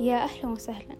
[0.00, 0.96] يا أهلا وسهلا.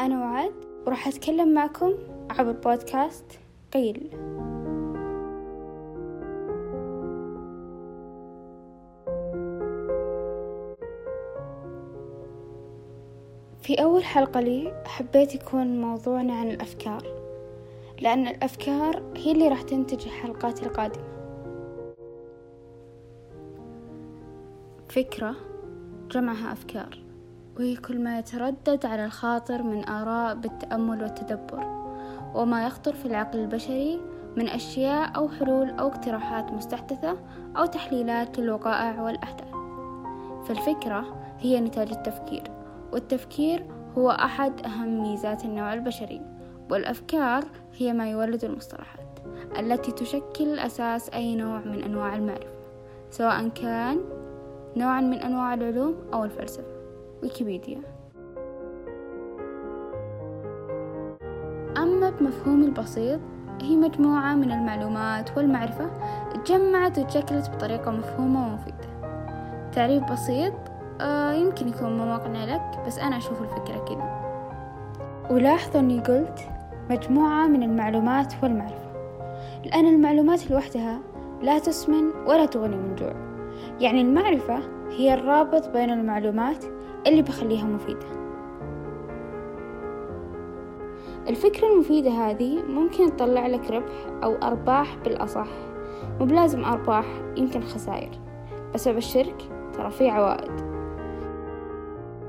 [0.00, 0.52] أنا وعد
[0.86, 1.92] وراح أتكلم معكم
[2.30, 3.24] عبر بودكاست
[3.72, 4.10] قيل.
[13.62, 17.02] في أول حلقة لي حبيت يكون موضوعنا عن الأفكار
[18.00, 21.04] لأن الأفكار هي اللي راح تنتج الحلقات القادمة.
[24.88, 25.34] فكرة
[26.10, 27.01] جمعها أفكار.
[27.56, 31.82] وهي كل ما يتردد على الخاطر من آراء بالتأمل والتدبر
[32.34, 34.00] وما يخطر في العقل البشري
[34.36, 37.18] من أشياء أو حلول أو اقتراحات مستحدثة
[37.56, 39.52] أو تحليلات للوقائع والأحداث.
[40.44, 42.42] فالفكرة هي نتاج التفكير
[42.92, 43.66] والتفكير
[43.98, 46.20] هو أحد أهم ميزات النوع البشري
[46.70, 47.44] والأفكار
[47.76, 49.18] هي ما يولد المصطلحات
[49.58, 52.52] التي تشكل أساس أي نوع من أنواع المعرفة
[53.10, 54.00] سواء كان
[54.76, 56.81] نوعا من أنواع العلوم أو الفلسفة.
[57.22, 57.80] ويكيبيديا.
[61.76, 63.20] أما بمفهوم البسيط
[63.62, 65.90] هي مجموعة من المعلومات والمعرفة
[66.44, 68.92] تجمعت وتشكلت بطريقة مفهومة ومفيدة.
[69.72, 70.52] تعريف بسيط
[71.00, 74.22] آه يمكن يكون مو مقنع لك بس أنا أشوف الفكرة كذا.
[75.30, 76.38] ولاحظوا أني قلت
[76.90, 78.92] مجموعة من المعلومات والمعرفة.
[79.64, 80.98] لأن المعلومات لوحدها
[81.42, 83.12] لا تسمن ولا تغني من جوع.
[83.80, 84.58] يعني المعرفة
[84.90, 86.64] هي الرابط بين المعلومات
[87.06, 88.22] اللي بخليها مفيدة.
[91.28, 95.48] الفكرة المفيدة هذه ممكن تطلع لك ربح أو أرباح بالأصح.
[96.20, 97.04] مو بلازم أرباح
[97.36, 98.10] يمكن خسائر.
[98.74, 100.72] بس أبشرك ترى في عوائد.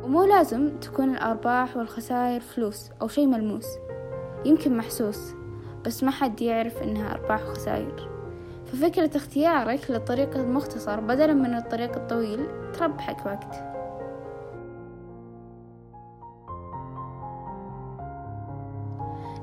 [0.03, 3.67] ومو لازم تكون الأرباح والخسائر فلوس أو شي ملموس.
[4.45, 5.33] يمكن محسوس
[5.85, 8.09] بس ما حد يعرف إنها أرباح وخسائر.
[8.65, 13.72] ففكرة اختيارك للطريق المختصر بدلا من الطريق الطويل تربحك وقت.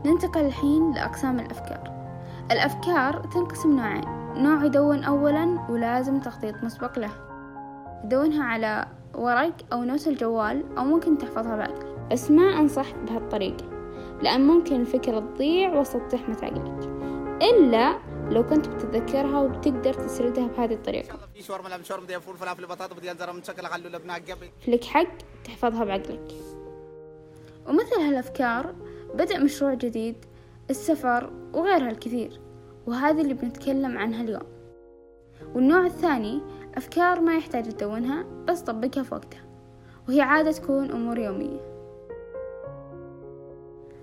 [0.05, 1.91] ننتقل الحين لأقسام الأفكار.
[2.53, 4.05] الأفكار تنقسم نوعين.
[4.43, 7.11] نوع يدون أولا ولازم تخطيط مسبق له.
[8.05, 13.65] يدونها على ورق أو نوت الجوال أو ممكن تحفظها بعقلك بس ما أنصح بهالطريقة
[14.23, 16.91] لأن ممكن الفكرة تضيع وسط زحمة عقلك
[17.43, 17.99] إلا
[18.31, 21.19] لو كنت بتتذكرها وبتقدر تسردها بهذه الطريقة.
[24.69, 25.09] لك حق
[25.45, 26.33] تحفظها بعقلك.
[27.69, 28.75] ومثل هالأفكار
[29.15, 30.17] بدأ مشروع جديد
[30.71, 32.41] السفر وغيرها الكثير
[32.87, 34.61] وهذه اللي بنتكلم عنها اليوم
[35.55, 36.41] والنوع الثاني
[36.77, 39.43] أفكار ما يحتاج تدونها بس طبقها في وقتها
[40.09, 41.61] وهي عادة تكون أمور يومية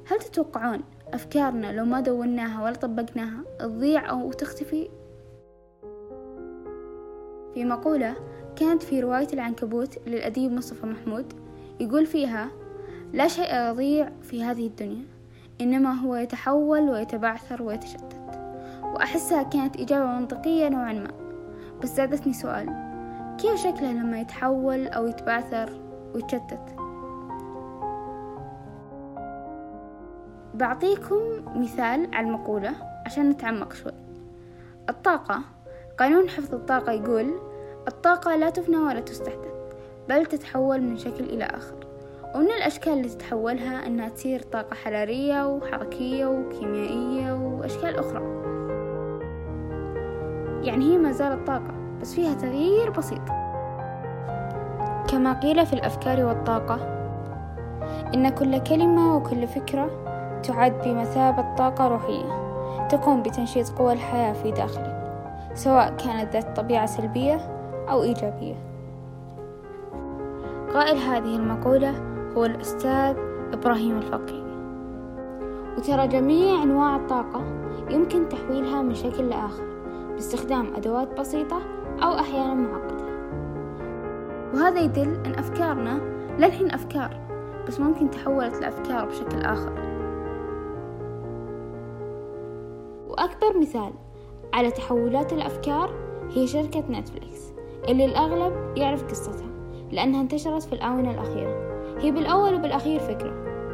[0.06, 4.90] هل تتوقعون أفكارنا لو ما دوناها ولا طبقناها تضيع أو تختفي؟
[7.54, 8.16] في مقولة
[8.56, 11.34] كانت في رواية العنكبوت للأديب مصطفى محمود
[11.80, 12.52] يقول فيها
[13.14, 15.06] لا شيء يضيع في هذه الدنيا
[15.62, 18.20] إنما هو يتحول ويتبعثر ويتشتت.
[18.84, 21.12] وأحسها كانت إجابة منطقية نوعا ما.
[21.84, 22.88] بس زادتني سؤال
[23.38, 25.70] كيف شكله لما يتحول أو يتبعثر
[26.16, 26.76] ويتشتت؟
[30.54, 31.20] بعطيكم
[31.56, 32.74] مثال على المقولة
[33.06, 33.92] عشان نتعمق شوي.
[34.90, 35.42] الطاقة
[36.00, 37.34] قانون حفظ الطاقة يقول
[37.88, 39.74] الطاقة لا تفنى ولا تستحدث
[40.10, 41.87] بل تتحول من شكل إلى آخر.
[42.36, 48.22] ومن الأشكال اللي تتحولها أنها تصير طاقة حرارية وحركية وكيميائية وأشكال أخرى.
[50.68, 53.22] يعني هي ما زالت طاقة بس فيها تغيير بسيط.
[55.08, 56.76] كما قيل في الأفكار والطاقة
[58.14, 59.90] إن كل كلمة وكل فكرة
[60.44, 62.48] تعد بمثابة طاقة روحية
[62.90, 64.98] تقوم بتنشيط قوى الحياة في داخلك
[65.54, 67.36] سواء كانت ذات طبيعة سلبية
[67.90, 68.56] أو إيجابية.
[70.74, 73.18] قائل هذه المقولة هو الأستاذ
[73.54, 74.44] إبراهيم الفقي
[75.78, 77.44] وترى جميع أنواع الطاقة
[77.90, 79.64] يمكن تحويلها من شكل لآخر
[80.14, 81.62] باستخدام أدوات بسيطة
[82.04, 83.06] أو أحيانا معقدة.
[84.54, 86.00] وهذا يدل أن أفكارنا
[86.40, 87.18] للحين أفكار
[87.68, 89.74] بس ممكن تحولت لأفكار بشكل آخر.
[93.08, 93.94] وأكبر مثال
[94.54, 95.90] على تحولات الأفكار
[96.32, 97.54] هي شركة نتفليكس
[97.90, 99.50] اللي الأغلب يعرف قصتها
[99.92, 101.77] لأنها انتشرت في الآونة الأخيرة.
[102.00, 103.34] هي بالأول وبالأخير فكرة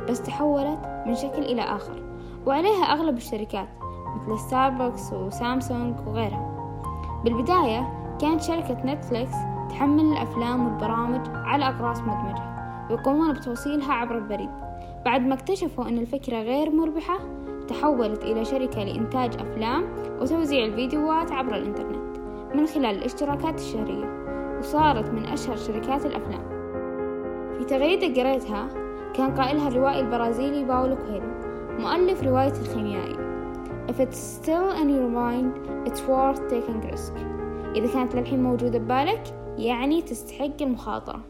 [0.10, 2.04] بس تحولت من شكل إلى آخر
[2.46, 3.68] وعليها أغلب الشركات
[4.16, 6.50] مثل ستاربكس وسامسونج وغيرها.
[7.24, 9.36] بالبداية كانت شركة نتفليكس
[9.70, 12.44] تحمل الأفلام والبرامج على أقراص مدمجة
[12.90, 14.50] ويقومون بتوصيلها عبر البريد.
[15.06, 17.20] بعد ما اكتشفوا أن الفكرة غير مربحة
[17.68, 19.84] تحولت إلى شركة لإنتاج أفلام
[20.22, 22.18] وتوزيع الفيديوهات عبر الإنترنت
[22.56, 24.06] من خلال الاشتراكات الشهرية
[24.60, 26.63] وصارت من أشهر شركات الأفلام.
[27.58, 28.68] في تغريدة قريتها
[29.14, 31.34] كان قائلها الروائي البرازيلي باولو كويلو
[31.80, 33.16] مؤلف رواية الخيميائي.
[33.88, 35.52] If it's still in your mind,
[35.88, 37.14] it's worth taking risk.
[37.76, 39.24] إذا كانت للحين موجودة ببالك
[39.58, 41.22] يعني تستحق المخاطرة.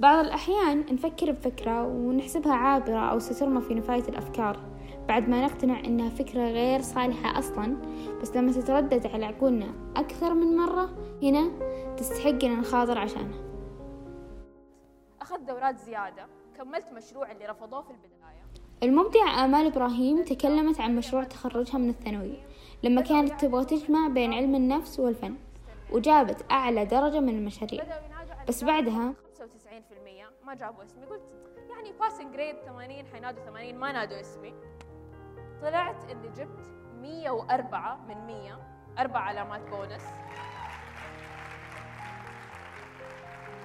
[0.00, 4.58] بعض الأحيان نفكر بفكرة ونحسبها عابرة أو سترمى في نفاية الأفكار
[5.08, 7.76] بعد ما نقتنع إنها فكرة غير صالحة أصلا
[8.22, 10.90] بس لما تتردد على عقولنا أكثر من مرة
[11.22, 11.50] هنا
[11.96, 13.45] تستحق إن نخاطر عشانها.
[15.46, 16.26] دورات زيادة.
[16.56, 18.16] كملت مشروع اللي رفضوه في البداية.
[18.82, 22.46] المبدعة آمال إبراهيم تكلمت عن مشروع تخرجها من الثانوية
[22.82, 25.36] لما كانت تبغى تجمع بين علم النفس والفن
[25.92, 27.84] وجابت أعلى درجة من المشاريع.
[28.48, 31.06] بس بعدها 95% ما جابوا اسمي.
[31.06, 31.22] قلت
[31.70, 34.54] يعني passing grade 80 حينادوا 80 ما نادوا اسمي.
[35.62, 38.58] طلعت إني جبت 104 من 100
[38.98, 40.02] أربع علامات بونس.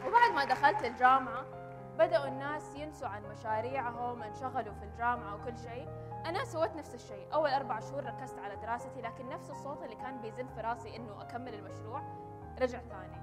[0.07, 1.60] وبعد ما دخلت الجامعة
[2.01, 5.89] بدأوا الناس ينسوا عن مشاريعهم انشغلوا في الجامعة وكل شيء.
[6.25, 7.33] أنا سويت نفس الشيء.
[7.33, 11.21] أول أربع شهور ركزت على دراستي لكن نفس الصوت اللي كان بيزن في راسي إنه
[11.21, 12.01] أكمل المشروع
[12.61, 13.21] رجع ثاني.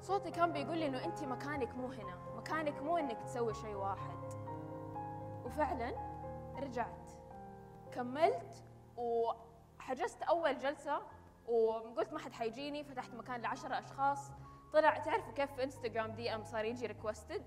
[0.00, 2.14] صوتي كان بيقول لي إنه أنت مكانك مو هنا.
[2.36, 4.18] مكانك مو إنك تسوي شيء واحد.
[5.44, 5.92] وفعلا
[6.58, 7.10] رجعت.
[7.92, 8.64] كملت
[8.96, 11.02] وحجزت أول جلسة
[11.48, 14.30] وقلت ما حد حيجيني فتحت مكان لعشرة أشخاص.
[14.72, 17.42] طلع تعرفوا كيف في انستغرام DM صار يجي requested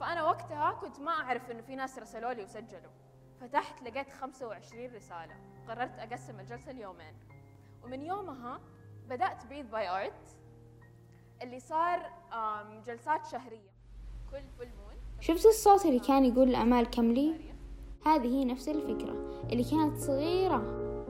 [0.00, 2.92] فأنا وقتها كنت ما أعرف إنه في ناس رسلوا لي وسجلوا.
[3.40, 5.34] فتحت لقيت 25 رسالة.
[5.68, 7.14] قررت أقسم الجلسة ليومين.
[7.84, 8.60] ومن يومها
[9.08, 10.36] بدأت Path by Art
[11.42, 12.10] اللي صار
[12.86, 13.70] جلسات شهرية.
[14.30, 17.34] كل فول مون شفت الصوت اللي كان يقول لأمال كملي
[18.06, 20.62] هذه هي نفس الفكرة اللي كانت صغيرة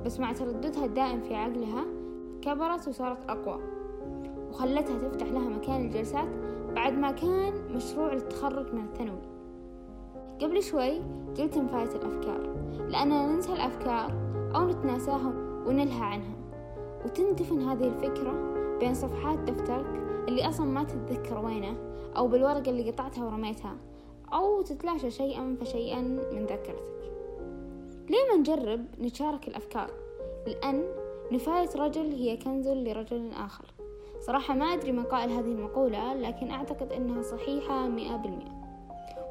[0.04, 1.84] بس مع ترددها الدائم في عقلها
[2.42, 3.77] كبرت وصارت أقوى.
[4.58, 6.28] وخلتها تفتح لها مكان الجلسات
[6.74, 9.20] بعد ما كان مشروع للتخرج من الثانوي.
[10.40, 10.98] قبل شوي
[11.38, 12.54] قلت نفاية الأفكار
[12.88, 14.12] لأننا ننسى الأفكار
[14.54, 15.32] أو نتناساها
[15.66, 16.36] ونلهى عنها.
[17.04, 18.34] وتندفن هذه الفكرة
[18.80, 19.86] بين صفحات دفترك
[20.28, 21.76] اللي أصلا ما تتذكر وينه
[22.16, 23.76] أو بالورقة اللي قطعتها ورميتها
[24.32, 26.00] أو تتلاشى شيئا فشيئا
[26.32, 27.12] من ذاكرتك.
[28.10, 29.90] ليه ما نجرب نتشارك الأفكار؟
[30.46, 30.84] لأن
[31.32, 33.77] نفاية رجل هي كنز لرجل آخر.
[34.28, 38.52] صراحة ما أدري من قائل هذه المقولة لكن أعتقد أنها صحيحة مئة بالمئة.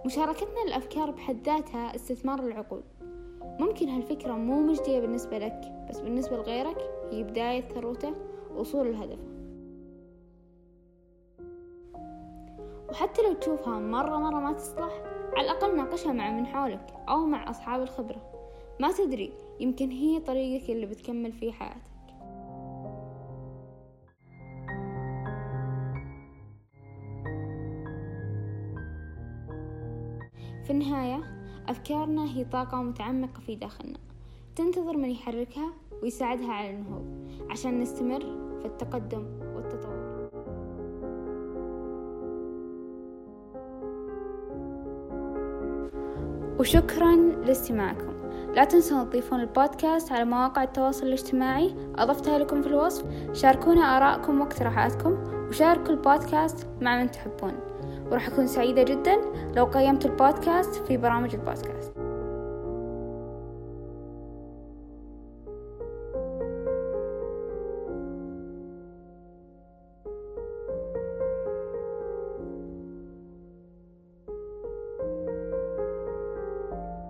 [0.06, 2.82] مشاركتنا للأفكار بحد ذاتها استثمار العقول.
[3.60, 6.78] ممكن هالفكرة مو مجدية بالنسبة لك بس بالنسبة لغيرك
[7.12, 8.14] هي بداية ثروته
[8.56, 9.20] وصول الهدف.
[12.90, 15.02] وحتى لو تشوفها مرة مرة ما تصلح
[15.36, 18.22] على الأقل ناقشها مع من حولك أو مع أصحاب الخبرة.
[18.80, 21.97] ما تدري يمكن هي طريقك اللي بتكمل فيه حياتك.
[30.68, 31.24] في النهاية
[31.69, 33.98] أفكارنا هي طاقة متعمقة في داخلنا
[34.56, 35.74] تنتظر من يحركها
[36.04, 37.06] ويساعدها على النهوض
[37.50, 38.19] عشان نستمر
[38.60, 39.25] في التقدم
[39.56, 40.30] والتطور.
[46.60, 48.14] وشكرا لاستماعكم.
[48.56, 51.75] لا تنسوا تضيفون البودكاست على مواقع التواصل الاجتماعي.
[51.96, 53.06] أضفتها لكم في الوصف.
[53.34, 55.18] شاركونا آراءكم واقتراحاتكم
[55.50, 57.67] وشاركوا البودكاست مع من تحبون.
[58.12, 59.18] وراح أكون سعيدة جدا
[59.56, 61.96] لو قيمت البودكاست في برامج البودكاست.